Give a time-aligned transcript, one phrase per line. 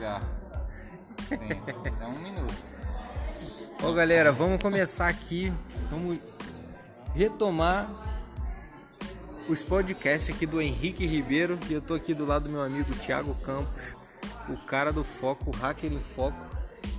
[0.00, 0.22] chegar.
[1.28, 2.54] Sim, dá um minuto.
[3.82, 5.52] Ó, galera, vamos começar aqui.
[5.90, 6.18] Vamos
[7.14, 7.90] retomar
[9.46, 11.58] os podcasts aqui do Henrique Ribeiro.
[11.68, 13.94] E eu tô aqui do lado do meu amigo Thiago Campos,
[14.48, 16.38] o cara do foco, o hacker em foco.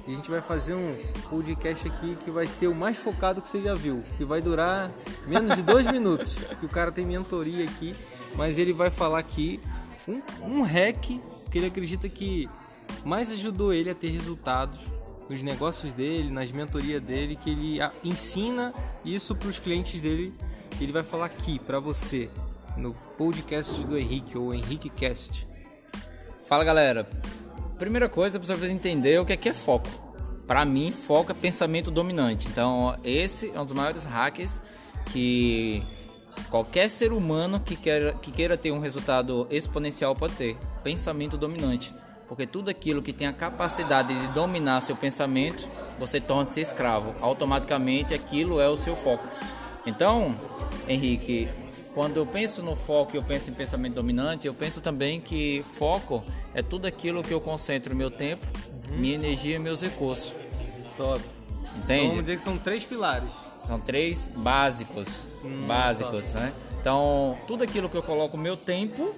[0.08, 0.95] E a gente vai fazer um
[1.27, 4.04] podcast aqui que vai ser o mais focado que você já viu.
[4.18, 4.91] Que vai durar
[5.26, 6.36] menos de dois minutos.
[6.59, 7.95] Que o cara tem mentoria aqui.
[8.36, 9.59] Mas ele vai falar aqui
[10.08, 12.48] um, um hack que ele acredita que
[13.04, 14.80] mais ajudou ele a ter resultados
[15.30, 18.73] nos negócios dele, nas mentorias dele, que ele ensina
[19.05, 20.34] isso para os clientes dele.
[20.80, 22.30] Ele vai falar aqui para você
[22.76, 25.48] no podcast do Henrique ou Henrique Cast.
[26.45, 27.08] Fala galera,
[27.80, 29.89] primeira coisa você precisa entender o que é, que é foco.
[30.45, 32.48] Para mim, foco é pensamento dominante.
[32.50, 34.62] Então, esse é um dos maiores hackers
[35.05, 35.81] que
[36.50, 40.58] qualquer ser humano que queira, que queira ter um resultado exponencial pode ter.
[40.84, 41.95] Pensamento dominante.
[42.32, 47.14] Porque tudo aquilo que tem a capacidade de dominar seu pensamento, você torna-se escravo.
[47.20, 49.28] Automaticamente aquilo é o seu foco.
[49.86, 50.34] Então,
[50.88, 51.50] Henrique,
[51.94, 55.62] quando eu penso no foco e eu penso em pensamento dominante, eu penso também que
[55.74, 58.48] foco é tudo aquilo que eu concentro meu tempo,
[58.92, 60.34] minha energia e meus recursos.
[60.96, 61.20] Top.
[61.84, 62.08] Então Entende?
[62.08, 63.34] vamos dizer que são três pilares.
[63.58, 65.28] São três básicos,
[65.68, 66.54] básicos, né?
[66.80, 69.14] Então, tudo aquilo que eu coloco meu tempo,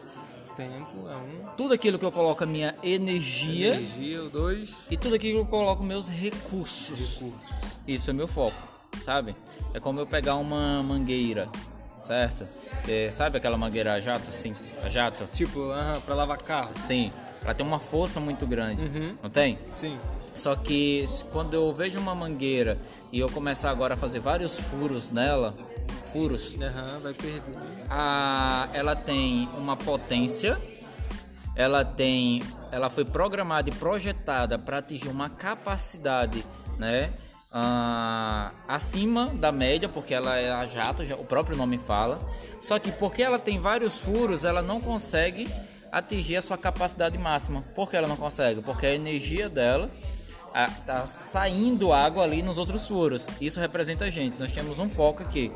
[0.55, 1.47] Tempo é um.
[1.57, 4.69] tudo aquilo que eu coloco a minha energia Energia, o dois.
[4.89, 7.19] e tudo aquilo que eu coloco meus recursos.
[7.19, 7.53] Recursos.
[7.87, 8.55] Isso é meu foco,
[8.99, 9.35] sabe?
[9.73, 11.49] É como eu pegar uma mangueira,
[11.97, 12.45] certo?
[12.83, 15.27] Você sabe aquela mangueira a jato, assim, a jato?
[15.33, 16.71] Tipo, aham, pra lavar carro.
[16.75, 17.11] Sim,
[17.43, 19.17] ela tem uma força muito grande, Uhum.
[19.23, 19.57] não tem?
[19.73, 19.97] Sim.
[20.35, 22.77] Só que quando eu vejo uma mangueira
[23.11, 25.55] e eu começar agora a fazer vários furos nela,
[26.13, 27.41] furos, Aham, vai perder.
[27.89, 30.57] a, ela tem uma potência,
[31.55, 36.45] ela tem, ela foi programada e projetada para atingir uma capacidade,
[36.77, 37.11] né,
[37.51, 42.19] ah, acima da média, porque ela é a jato, o próprio nome fala.
[42.61, 45.47] Só que porque ela tem vários furos, ela não consegue
[45.91, 47.61] atingir a sua capacidade máxima.
[47.75, 48.61] Por que ela não consegue?
[48.61, 49.91] Porque a energia dela
[50.53, 53.27] a- tá saindo água ali nos outros furos.
[53.41, 54.39] Isso representa a gente.
[54.39, 55.51] Nós temos um foco aqui.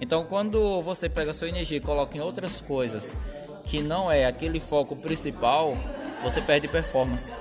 [0.00, 3.16] Então, quando você pega a sua energia e coloca em outras coisas
[3.64, 5.76] que não é aquele foco principal,
[6.22, 7.32] você perde performance.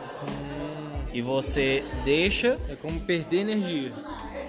[1.11, 3.91] E você deixa É como perder energia.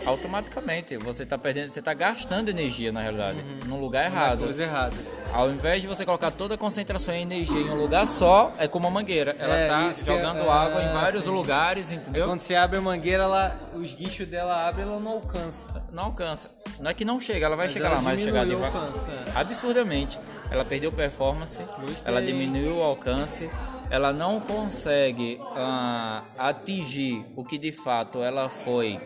[0.05, 0.97] automaticamente.
[0.99, 4.41] Você está perdendo, você tá gastando energia na realidade, no lugar errado.
[4.45, 4.97] Coisa errada.
[5.33, 8.67] Ao invés de você colocar toda a concentração e energia em um lugar só, é
[8.67, 9.35] como uma mangueira.
[9.39, 11.31] Ela É, tá é- jogando é, água em vários sim.
[11.31, 12.27] lugares, entendeu?
[12.27, 15.85] Quando você abre a mangueira, ela, os guichos dela abrem ela não alcança.
[15.93, 16.51] Não alcança.
[16.81, 18.83] Não é que não chega, ela vai Mas chegar ela lá, mas chegar devagar.
[18.83, 19.39] alcance, é.
[19.39, 20.19] Absurdamente.
[20.51, 21.97] Ela perdeu performance, Gostei.
[22.05, 23.49] ela diminuiu o alcance,
[23.89, 28.99] ela não consegue ah, atingir o que de fato ela foi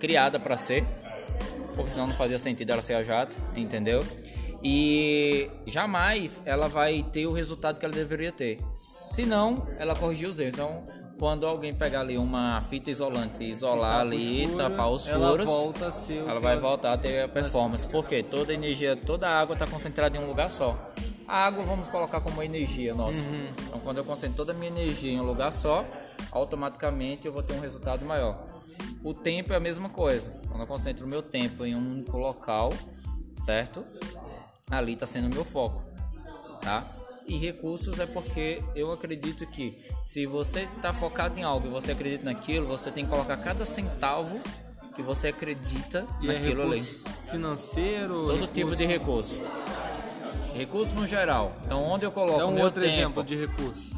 [0.00, 0.84] criada para ser,
[1.76, 4.04] porque senão não fazia sentido ela ser a jato, entendeu?
[4.62, 8.58] E jamais ela vai ter o resultado que ela deveria ter.
[8.68, 10.54] Se não, ela corrigir os erros.
[10.54, 10.86] Então,
[11.18, 15.46] quando alguém pegar ali uma fita isolante e isolar ali, Furo, tapar os ela furos,
[15.46, 17.86] volta a ser o ela que vai voltar a ter a performance.
[17.86, 20.92] Porque toda a energia, toda a água está concentrada em um lugar só.
[21.28, 23.20] A água vamos colocar como energia nossa.
[23.66, 25.86] Então quando eu concentro toda a minha energia em um lugar só,
[26.32, 28.46] automaticamente eu vou ter um resultado maior.
[29.04, 30.34] O tempo é a mesma coisa.
[30.48, 32.72] Quando eu concentro o meu tempo em um único local,
[33.36, 33.84] certo?
[34.70, 35.82] Ali está sendo o meu foco,
[36.60, 36.86] tá?
[37.26, 41.92] E recursos é porque eu acredito que se você está focado em algo e você
[41.92, 44.40] acredita naquilo, você tem que colocar cada centavo
[44.96, 46.76] que você acredita E é naquilo ali.
[46.80, 48.26] recurso financeiro.
[48.26, 49.40] Todo tipo de recurso.
[50.54, 51.52] Recurso no geral.
[51.64, 53.96] Então onde eu coloco Dá um meu outro tempo, exemplo de recurso.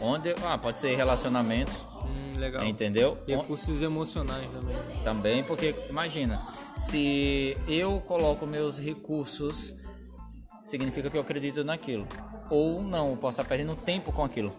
[0.00, 2.64] onde ah, pode ser relacionamentos, Hum, legal.
[2.64, 3.18] entendeu?
[3.26, 4.76] Recursos emocionais também.
[5.02, 6.46] Também, porque imagina,
[6.76, 9.74] se eu coloco meus recursos,
[10.62, 12.06] significa que eu acredito naquilo.
[12.50, 14.52] Ou não, eu posso estar perdendo tempo com aquilo.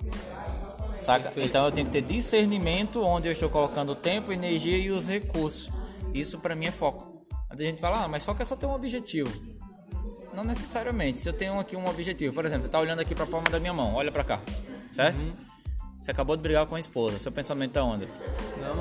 [0.99, 1.23] Saca?
[1.25, 1.49] Perfeito.
[1.49, 5.07] Então eu tenho que ter discernimento onde eu estou colocando o tempo, energia e os
[5.07, 5.71] recursos.
[6.13, 7.25] Isso pra mim é foco.
[7.49, 9.31] A gente fala, ah, mas foco é só ter um objetivo.
[10.33, 11.17] Não necessariamente.
[11.17, 13.49] Se eu tenho aqui um objetivo, por exemplo, você está olhando aqui para a palma
[13.49, 14.41] da minha mão, olha para cá,
[14.91, 15.21] certo?
[15.21, 15.33] Uhum.
[15.99, 18.07] Você acabou de brigar com a esposa, seu pensamento tá onde?
[18.61, 18.75] Não,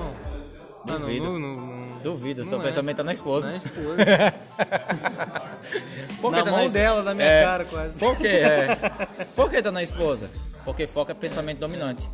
[0.87, 1.25] não, Duvido.
[1.25, 1.78] não, não, não.
[2.03, 2.65] Duvido, seu é.
[2.65, 3.51] pensamento tá na esposa.
[3.51, 3.97] Na esposa.
[6.21, 7.93] Por que Na tá mão es- dela, na minha É, cara quase.
[7.99, 8.27] Por quê?
[8.29, 9.25] É.
[9.37, 10.31] Por que tá na esposa?
[10.65, 12.09] Porque foco é pensamento dominante.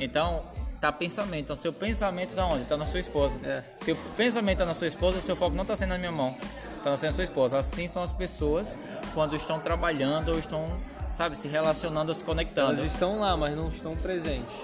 [0.00, 0.42] Então,
[0.80, 1.44] tá pensamento.
[1.44, 2.64] Então, seu pensamento tá onde?
[2.64, 3.38] Tá na sua esposa.
[3.44, 3.62] É.
[3.78, 6.36] Se o pensamento tá na sua esposa, seu foco não tá sendo na minha mão.
[6.82, 7.58] Tá sendo na sua esposa.
[7.58, 8.78] Assim são as pessoas
[9.14, 10.70] quando estão trabalhando ou estão,
[11.10, 12.72] sabe, se relacionando ou se conectando.
[12.74, 14.54] Elas estão lá, mas não estão presentes.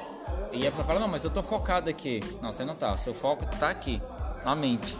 [0.53, 2.20] E a pessoa fala, não, mas eu tô focado aqui.
[2.43, 2.93] Não, você não tá.
[2.93, 4.03] O seu foco tá aqui,
[4.44, 4.97] na mente.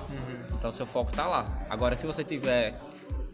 [0.53, 1.47] Então seu foco tá lá.
[1.69, 2.79] Agora, se você tiver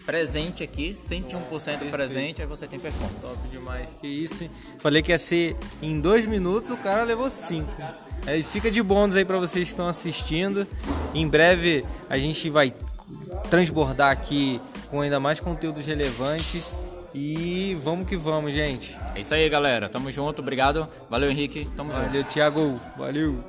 [0.06, 3.26] presente aqui, 101% presente, aí você tem performance.
[3.26, 3.87] Top demais.
[4.00, 4.49] Que isso?
[4.78, 7.70] Falei que ia ser em dois minutos, o cara levou cinco.
[8.26, 10.66] Aí fica de bônus aí pra vocês que estão assistindo.
[11.14, 12.72] Em breve a gente vai
[13.50, 14.60] transbordar aqui
[14.90, 16.75] com ainda mais conteúdos relevantes.
[17.14, 18.96] E vamos que vamos, gente.
[19.14, 19.88] É isso aí, galera.
[19.88, 20.40] Tamo junto.
[20.40, 20.88] Obrigado.
[21.10, 21.69] Valeu, Henrique.
[21.76, 22.06] Tamo junto.
[22.06, 22.81] Valeu, Thiago.
[22.96, 23.43] Valeu.